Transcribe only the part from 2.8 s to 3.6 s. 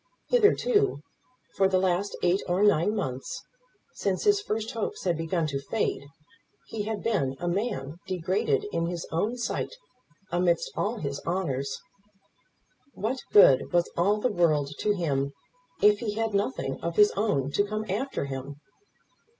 months,